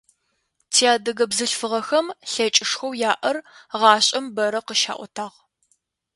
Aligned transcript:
Тиадыгэ 0.73 1.25
бзылъфыгъэхэм 1.29 2.07
лъэкӏышхоу 2.31 2.93
яӏэр 3.11 3.37
гъашӏэм 3.79 4.25
бэрэ 4.35 4.59
къыщаӏотагъ. 4.67 5.35